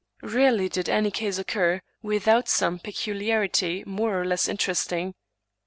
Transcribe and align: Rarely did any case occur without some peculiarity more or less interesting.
Rarely 0.23 0.67
did 0.67 0.89
any 0.89 1.11
case 1.11 1.37
occur 1.37 1.79
without 2.01 2.49
some 2.49 2.79
peculiarity 2.79 3.83
more 3.85 4.19
or 4.19 4.25
less 4.25 4.47
interesting. 4.47 5.13